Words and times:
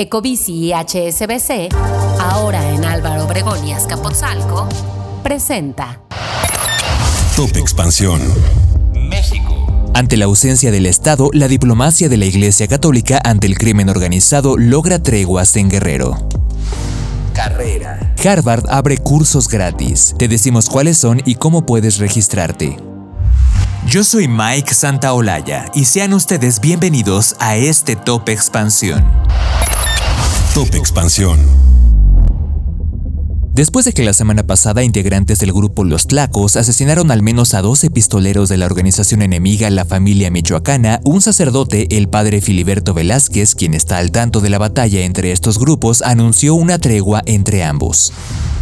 Ecobici 0.00 0.52
y 0.52 0.72
HSBC, 0.72 1.74
ahora 2.20 2.72
en 2.72 2.84
Álvaro 2.84 3.24
Obregón 3.24 3.66
y 3.66 3.72
Azcapotzalco, 3.72 4.68
presenta 5.24 6.00
Top 7.34 7.56
Expansión. 7.56 8.22
México. 8.94 9.66
Ante 9.94 10.16
la 10.16 10.26
ausencia 10.26 10.70
del 10.70 10.86
Estado, 10.86 11.30
la 11.32 11.48
diplomacia 11.48 12.08
de 12.08 12.16
la 12.16 12.26
Iglesia 12.26 12.68
Católica 12.68 13.20
ante 13.24 13.48
el 13.48 13.58
crimen 13.58 13.88
organizado 13.88 14.56
logra 14.56 15.02
treguas 15.02 15.56
en 15.56 15.68
Guerrero. 15.68 16.16
Carrera. 17.34 18.14
Harvard 18.24 18.66
abre 18.68 18.98
cursos 18.98 19.48
gratis. 19.48 20.14
Te 20.16 20.28
decimos 20.28 20.68
cuáles 20.68 20.96
son 20.96 21.20
y 21.24 21.34
cómo 21.34 21.66
puedes 21.66 21.98
registrarte. 21.98 22.76
Yo 23.88 24.04
soy 24.04 24.28
Mike 24.28 24.74
Santaolalla 24.74 25.64
y 25.74 25.86
sean 25.86 26.12
ustedes 26.12 26.60
bienvenidos 26.60 27.34
a 27.40 27.56
este 27.56 27.96
Top 27.96 28.28
Expansión. 28.28 29.04
Expansión. 30.58 31.57
Después 33.58 33.84
de 33.84 33.92
que 33.92 34.04
la 34.04 34.12
semana 34.12 34.44
pasada 34.44 34.84
integrantes 34.84 35.40
del 35.40 35.52
grupo 35.52 35.82
Los 35.82 36.06
Tlacos 36.06 36.54
asesinaron 36.54 37.10
al 37.10 37.22
menos 37.22 37.54
a 37.54 37.60
12 37.60 37.90
pistoleros 37.90 38.48
de 38.48 38.56
la 38.56 38.66
organización 38.66 39.20
enemiga 39.20 39.68
La 39.68 39.84
Familia 39.84 40.30
Michoacana, 40.30 41.00
un 41.02 41.20
sacerdote, 41.20 41.88
el 41.96 42.08
padre 42.08 42.40
Filiberto 42.40 42.94
Velázquez, 42.94 43.56
quien 43.56 43.74
está 43.74 43.98
al 43.98 44.12
tanto 44.12 44.40
de 44.40 44.50
la 44.50 44.58
batalla 44.58 45.00
entre 45.00 45.32
estos 45.32 45.58
grupos, 45.58 46.02
anunció 46.02 46.54
una 46.54 46.78
tregua 46.78 47.20
entre 47.26 47.64
ambos. 47.64 48.12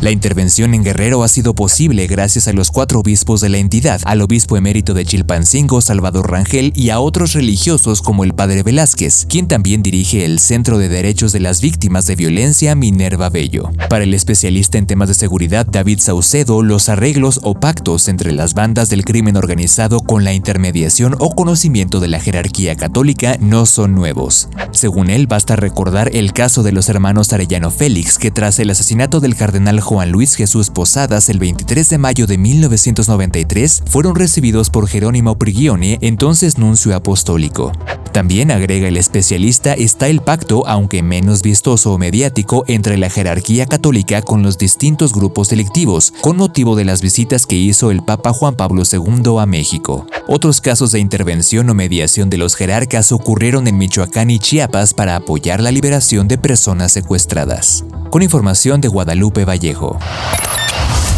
La 0.01 0.11
intervención 0.11 0.75
en 0.75 0.85
Guerrero 0.85 1.23
ha 1.25 1.29
sido 1.29 1.55
posible 1.55 2.07
gracias 2.07 2.49
a 2.49 2.53
los 2.53 2.71
cuatro 2.71 3.01
obispos 3.01 3.41
de 3.41 3.49
la 3.49 3.57
entidad, 3.57 4.01
al 4.05 4.21
obispo 4.21 4.59
emérito 4.59 4.93
de 4.93 5.07
Chilpancingo, 5.07 5.81
Salvador 5.81 6.31
Rangel, 6.31 6.73
y 6.77 6.91
a 6.91 7.01
otros 7.01 7.33
religiosos 7.33 8.03
como 8.03 8.23
el 8.23 8.35
padre 8.35 8.63
Velázquez, 8.63 9.27
quien 9.27 9.49
también 9.49 9.83
dirige 9.83 10.27
el 10.27 10.39
Centro 10.39 10.77
de 10.77 10.91
Derechos 10.91 11.33
de 11.33 11.41
las 11.41 11.63
Víctimas 11.63 12.07
de 12.07 12.17
Violencia 12.17 12.75
Minerva 12.75 13.31
Bello. 13.31 13.71
Para 13.89 14.05
el 14.05 14.13
especialista 14.13 14.77
temas 14.87 15.09
de 15.09 15.15
seguridad 15.15 15.67
David 15.67 15.99
Saucedo, 16.01 16.63
los 16.63 16.89
arreglos 16.89 17.41
o 17.43 17.55
pactos 17.55 18.09
entre 18.09 18.33
las 18.33 18.55
bandas 18.55 18.89
del 18.89 19.05
crimen 19.05 19.37
organizado 19.37 20.01
con 20.01 20.25
la 20.25 20.33
intermediación 20.33 21.17
o 21.19 21.35
conocimiento 21.35 22.01
de 22.01 22.09
la 22.09 22.21
jerarquía 22.21 22.77
católica 22.77 23.37
no 23.41 23.67
son 23.67 23.95
nuevos. 23.95 24.49
Según 24.73 25.11
él, 25.11 25.27
basta 25.27 25.57
recordar 25.57 26.11
el 26.15 26.33
caso 26.33 26.63
de 26.63 26.73
los 26.73 26.89
hermanos 26.89 27.33
Arellano 27.33 27.71
Félix, 27.71 28.19
que 28.19 28.31
tras 28.31 28.59
el 28.59 28.71
asesinato 28.71 29.21
del 29.21 29.37
cardenal 29.37 29.81
Juan 29.81 30.11
Luis 30.11 30.35
Jesús 30.35 30.71
Posadas 30.71 31.29
el 31.29 31.39
23 31.39 31.89
de 31.89 31.99
mayo 31.99 32.27
de 32.27 32.39
1993 32.39 33.83
fueron 33.87 34.15
recibidos 34.15 34.71
por 34.71 34.89
Jerónimo 34.89 35.37
Prigione, 35.39 35.99
entonces 36.01 36.59
nuncio 36.59 36.95
apostólico. 36.95 37.73
También, 38.17 38.51
agrega 38.51 38.89
el 38.89 38.97
especialista, 38.97 39.75
está 39.75 40.09
el 40.09 40.23
pacto, 40.23 40.67
aunque 40.67 41.03
menos 41.03 41.43
vistoso 41.43 41.93
o 41.93 41.99
mediático, 41.99 42.65
entre 42.67 42.97
la 42.97 43.11
jerarquía 43.11 43.67
católica 43.67 44.23
con 44.23 44.43
los 44.43 44.57
distintos 44.57 45.13
grupos 45.13 45.51
delictivos, 45.51 46.15
con 46.23 46.39
motivo 46.39 46.77
de 46.77 46.87
las 46.87 47.03
visitas 47.03 47.45
que 47.45 47.57
hizo 47.57 47.91
el 47.91 48.03
Papa 48.03 48.33
Juan 48.33 48.55
Pablo 48.55 48.85
II 48.91 49.39
a 49.39 49.45
México. 49.45 50.07
Otros 50.29 50.63
casos 50.63 50.93
de 50.93 51.01
intervención 51.01 51.69
o 51.69 51.75
mediación 51.75 52.31
de 52.31 52.39
los 52.39 52.55
jerarcas 52.55 53.13
ocurrieron 53.13 53.69
en 53.69 53.77
Michoacán 53.77 54.31
y 54.31 54.39
Chiapas 54.39 54.95
para 54.95 55.17
apoyar 55.17 55.61
la 55.61 55.71
liberación 55.71 56.27
de 56.27 56.39
personas 56.39 56.93
secuestradas. 56.93 57.85
Con 58.09 58.23
información 58.23 58.81
de 58.81 58.89
Guadalupe 58.89 59.45
Vallejo. 59.45 59.99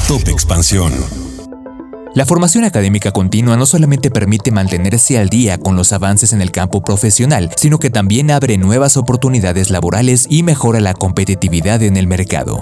Top 0.08 0.26
Expansión. 0.26 1.27
La 2.14 2.24
formación 2.24 2.64
académica 2.64 3.12
continua 3.12 3.56
no 3.56 3.66
solamente 3.66 4.10
permite 4.10 4.50
mantenerse 4.50 5.18
al 5.18 5.28
día 5.28 5.58
con 5.58 5.76
los 5.76 5.92
avances 5.92 6.32
en 6.32 6.40
el 6.40 6.50
campo 6.50 6.80
profesional, 6.80 7.50
sino 7.56 7.78
que 7.78 7.90
también 7.90 8.30
abre 8.30 8.56
nuevas 8.56 8.96
oportunidades 8.96 9.70
laborales 9.70 10.26
y 10.28 10.42
mejora 10.42 10.80
la 10.80 10.94
competitividad 10.94 11.82
en 11.82 11.96
el 11.96 12.06
mercado. 12.06 12.60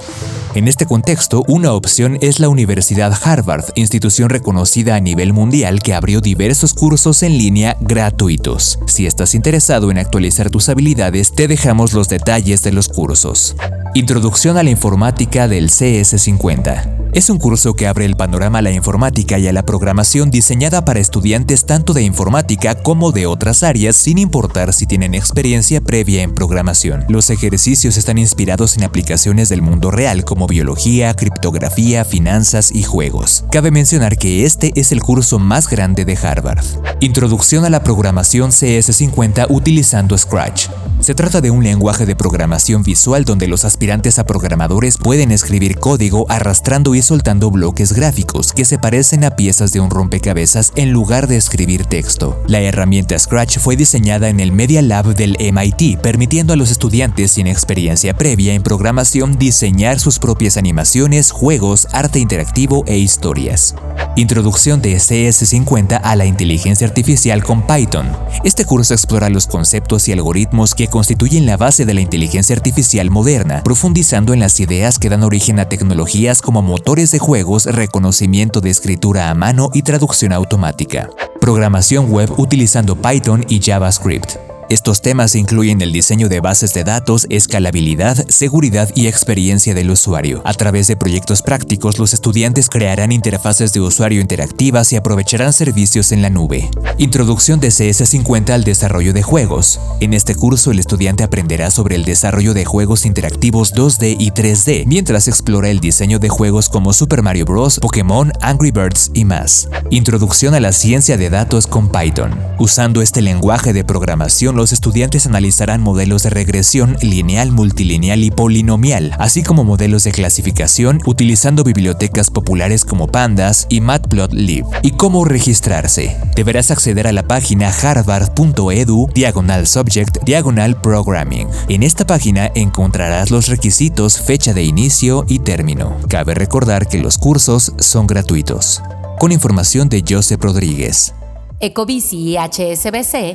En 0.54 0.68
este 0.68 0.86
contexto, 0.86 1.44
una 1.48 1.72
opción 1.72 2.18
es 2.22 2.40
la 2.40 2.48
Universidad 2.48 3.12
Harvard, 3.22 3.64
institución 3.76 4.30
reconocida 4.30 4.96
a 4.96 5.00
nivel 5.00 5.32
mundial 5.32 5.80
que 5.80 5.94
abrió 5.94 6.20
diversos 6.20 6.74
cursos 6.74 7.22
en 7.22 7.38
línea 7.38 7.76
gratuitos. 7.80 8.78
Si 8.86 9.06
estás 9.06 9.34
interesado 9.34 9.90
en 9.90 9.98
actualizar 9.98 10.50
tus 10.50 10.68
habilidades, 10.68 11.32
te 11.34 11.46
dejamos 11.46 11.92
los 11.92 12.08
detalles 12.08 12.62
de 12.62 12.72
los 12.72 12.88
cursos. 12.88 13.54
Introducción 13.94 14.56
a 14.56 14.62
la 14.62 14.70
informática 14.70 15.46
del 15.46 15.70
CS50. 15.70 17.05
Es 17.16 17.30
un 17.30 17.38
curso 17.38 17.72
que 17.72 17.86
abre 17.86 18.04
el 18.04 18.14
panorama 18.14 18.58
a 18.58 18.62
la 18.62 18.72
informática 18.72 19.38
y 19.38 19.48
a 19.48 19.52
la 19.54 19.64
programación 19.64 20.30
diseñada 20.30 20.84
para 20.84 21.00
estudiantes 21.00 21.64
tanto 21.64 21.94
de 21.94 22.02
informática 22.02 22.74
como 22.74 23.10
de 23.10 23.24
otras 23.24 23.62
áreas 23.62 23.96
sin 23.96 24.18
importar 24.18 24.74
si 24.74 24.84
tienen 24.84 25.14
experiencia 25.14 25.80
previa 25.80 26.20
en 26.20 26.34
programación. 26.34 27.06
Los 27.08 27.30
ejercicios 27.30 27.96
están 27.96 28.18
inspirados 28.18 28.76
en 28.76 28.84
aplicaciones 28.84 29.48
del 29.48 29.62
mundo 29.62 29.90
real 29.90 30.26
como 30.26 30.46
biología, 30.46 31.14
criptografía, 31.14 32.04
finanzas 32.04 32.70
y 32.70 32.82
juegos. 32.82 33.46
Cabe 33.50 33.70
mencionar 33.70 34.18
que 34.18 34.44
este 34.44 34.72
es 34.76 34.92
el 34.92 35.00
curso 35.00 35.38
más 35.38 35.70
grande 35.70 36.04
de 36.04 36.18
Harvard. 36.18 36.66
Introducción 37.00 37.64
a 37.64 37.70
la 37.70 37.82
programación 37.82 38.50
CS50 38.50 39.46
utilizando 39.48 40.18
Scratch. 40.18 40.68
Se 41.06 41.14
trata 41.14 41.40
de 41.40 41.52
un 41.52 41.62
lenguaje 41.62 42.04
de 42.04 42.16
programación 42.16 42.82
visual 42.82 43.24
donde 43.24 43.46
los 43.46 43.64
aspirantes 43.64 44.18
a 44.18 44.24
programadores 44.24 44.98
pueden 44.98 45.30
escribir 45.30 45.78
código 45.78 46.26
arrastrando 46.28 46.96
y 46.96 47.02
soltando 47.02 47.48
bloques 47.52 47.92
gráficos 47.92 48.52
que 48.52 48.64
se 48.64 48.76
parecen 48.76 49.22
a 49.22 49.30
piezas 49.30 49.70
de 49.70 49.78
un 49.78 49.88
rompecabezas 49.88 50.72
en 50.74 50.90
lugar 50.90 51.28
de 51.28 51.36
escribir 51.36 51.84
texto. 51.84 52.42
La 52.48 52.60
herramienta 52.60 53.16
Scratch 53.16 53.58
fue 53.58 53.76
diseñada 53.76 54.30
en 54.30 54.40
el 54.40 54.50
Media 54.50 54.82
Lab 54.82 55.14
del 55.14 55.36
MIT, 55.38 56.00
permitiendo 56.00 56.54
a 56.54 56.56
los 56.56 56.72
estudiantes 56.72 57.30
sin 57.30 57.46
experiencia 57.46 58.12
previa 58.14 58.54
en 58.54 58.64
programación 58.64 59.38
diseñar 59.38 60.00
sus 60.00 60.18
propias 60.18 60.56
animaciones, 60.56 61.30
juegos, 61.30 61.86
arte 61.92 62.18
interactivo 62.18 62.82
e 62.88 62.98
historias. 62.98 63.76
Introducción 64.16 64.82
de 64.82 64.96
CS50 64.96 66.00
a 66.02 66.16
la 66.16 66.26
inteligencia 66.26 66.84
artificial 66.84 67.44
con 67.44 67.64
Python. 67.64 68.08
Este 68.42 68.64
curso 68.64 68.92
explora 68.92 69.28
los 69.28 69.46
conceptos 69.46 70.08
y 70.08 70.12
algoritmos 70.12 70.74
que 70.74 70.88
constituyen 70.96 71.44
la 71.44 71.58
base 71.58 71.84
de 71.84 71.92
la 71.92 72.00
inteligencia 72.00 72.56
artificial 72.56 73.10
moderna, 73.10 73.62
profundizando 73.62 74.32
en 74.32 74.40
las 74.40 74.60
ideas 74.60 74.98
que 74.98 75.10
dan 75.10 75.24
origen 75.24 75.60
a 75.60 75.68
tecnologías 75.68 76.40
como 76.40 76.62
motores 76.62 77.10
de 77.10 77.18
juegos, 77.18 77.66
reconocimiento 77.66 78.62
de 78.62 78.70
escritura 78.70 79.28
a 79.28 79.34
mano 79.34 79.68
y 79.74 79.82
traducción 79.82 80.32
automática. 80.32 81.10
Programación 81.38 82.10
web 82.10 82.32
utilizando 82.38 82.96
Python 82.96 83.44
y 83.46 83.60
JavaScript. 83.60 84.45
Estos 84.68 85.00
temas 85.00 85.36
incluyen 85.36 85.80
el 85.80 85.92
diseño 85.92 86.28
de 86.28 86.40
bases 86.40 86.74
de 86.74 86.82
datos, 86.82 87.28
escalabilidad, 87.30 88.26
seguridad 88.28 88.90
y 88.96 89.06
experiencia 89.06 89.74
del 89.74 89.92
usuario. 89.92 90.42
A 90.44 90.54
través 90.54 90.88
de 90.88 90.96
proyectos 90.96 91.40
prácticos, 91.40 92.00
los 92.00 92.12
estudiantes 92.12 92.68
crearán 92.68 93.12
interfaces 93.12 93.72
de 93.72 93.80
usuario 93.80 94.20
interactivas 94.20 94.92
y 94.92 94.96
aprovecharán 94.96 95.52
servicios 95.52 96.10
en 96.10 96.20
la 96.20 96.30
nube. 96.30 96.68
Introducción 96.98 97.60
de 97.60 97.68
CS50 97.68 98.50
al 98.50 98.64
desarrollo 98.64 99.12
de 99.12 99.22
juegos. 99.22 99.78
En 100.00 100.14
este 100.14 100.34
curso, 100.34 100.72
el 100.72 100.80
estudiante 100.80 101.22
aprenderá 101.22 101.70
sobre 101.70 101.94
el 101.94 102.04
desarrollo 102.04 102.52
de 102.52 102.64
juegos 102.64 103.06
interactivos 103.06 103.72
2D 103.72 104.16
y 104.18 104.32
3D, 104.32 104.84
mientras 104.86 105.28
explora 105.28 105.70
el 105.70 105.78
diseño 105.78 106.18
de 106.18 106.28
juegos 106.28 106.68
como 106.68 106.92
Super 106.92 107.22
Mario 107.22 107.44
Bros., 107.44 107.78
Pokémon, 107.78 108.32
Angry 108.40 108.72
Birds 108.72 109.12
y 109.14 109.24
más. 109.24 109.68
Introducción 109.90 110.54
a 110.54 110.60
la 110.60 110.72
ciencia 110.72 111.16
de 111.16 111.30
datos 111.30 111.68
con 111.68 111.88
Python. 111.88 112.36
Usando 112.58 113.00
este 113.00 113.22
lenguaje 113.22 113.72
de 113.72 113.84
programación, 113.84 114.55
los 114.56 114.72
estudiantes 114.72 115.26
analizarán 115.26 115.80
modelos 115.80 116.22
de 116.22 116.30
regresión 116.30 116.96
lineal, 117.00 117.52
multilineal 117.52 118.24
y 118.24 118.30
polinomial, 118.30 119.12
así 119.18 119.42
como 119.42 119.62
modelos 119.64 120.04
de 120.04 120.12
clasificación 120.12 121.00
utilizando 121.06 121.62
bibliotecas 121.62 122.30
populares 122.30 122.84
como 122.84 123.06
Pandas 123.06 123.66
y 123.68 123.80
Matplotlib. 123.80 124.64
¿Y 124.82 124.92
cómo 124.92 125.24
registrarse? 125.24 126.16
Deberás 126.34 126.70
acceder 126.70 127.06
a 127.06 127.12
la 127.12 127.28
página 127.28 127.70
harvard.edu 127.70 129.08
diagonal 129.14 129.66
subject 129.66 130.24
diagonal 130.24 130.80
programming. 130.80 131.48
En 131.68 131.82
esta 131.82 132.06
página 132.06 132.50
encontrarás 132.54 133.30
los 133.30 133.48
requisitos, 133.48 134.20
fecha 134.20 134.54
de 134.54 134.64
inicio 134.64 135.24
y 135.28 135.40
término. 135.40 135.96
Cabe 136.08 136.34
recordar 136.34 136.88
que 136.88 136.98
los 136.98 137.18
cursos 137.18 137.72
son 137.78 138.06
gratuitos. 138.06 138.82
Con 139.18 139.32
información 139.32 139.88
de 139.88 140.04
Joseph 140.06 140.42
Rodríguez. 140.42 141.14
Ecobici 141.58 142.18
y 142.18 142.36
HSBC, 142.36 143.32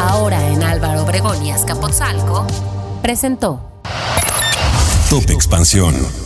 ahora 0.00 0.48
en 0.48 0.62
Álvaro 0.62 1.02
Obregón 1.02 1.44
y 1.44 1.50
Azcapotzalco, 1.50 2.46
presentó 3.02 3.60
Top 5.10 5.28
Expansión. 5.30 6.19